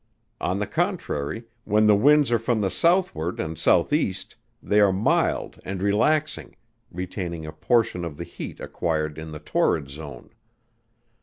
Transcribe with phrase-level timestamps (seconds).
[0.39, 4.15] On the contrary, when the winds are from the southward and S.E.
[4.63, 6.55] they are mild and relaxing,
[6.91, 10.31] retaining a portion of the heat acquired in the torrid zone.